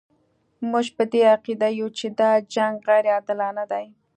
موږ 0.69 0.87
په 0.97 1.03
دې 1.11 1.21
عقیده 1.33 1.67
یو 1.79 1.87
چې 1.97 2.07
دا 2.19 2.31
جنګ 2.53 2.75
غیر 2.87 3.05
عادلانه 3.15 3.63
دی. 3.71 3.85